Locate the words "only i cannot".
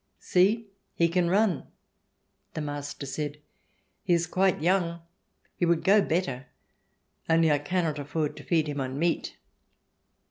7.29-7.97